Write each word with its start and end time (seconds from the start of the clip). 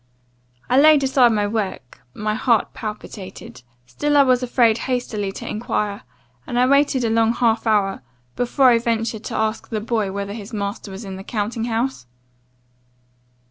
I 0.67 0.79
laid 0.79 1.03
aside 1.03 1.31
my 1.31 1.45
work; 1.45 2.01
my 2.15 2.33
heart 2.33 2.73
palpitated; 2.73 3.61
still 3.85 4.17
I 4.17 4.23
was 4.23 4.41
afraid 4.41 4.79
hastily 4.89 5.31
to 5.33 5.47
enquire; 5.47 6.01
and 6.47 6.57
I 6.57 6.65
waited 6.65 7.03
a 7.03 7.09
long 7.11 7.33
half 7.33 7.67
hour, 7.67 8.01
before 8.35 8.71
I 8.71 8.79
ventured 8.79 9.23
to 9.25 9.35
ask 9.35 9.69
the 9.69 9.79
boy 9.79 10.11
whether 10.11 10.33
his 10.33 10.53
master 10.53 10.89
was 10.89 11.05
in 11.05 11.17
the 11.17 11.23
counting 11.23 11.65
house? 11.65 12.07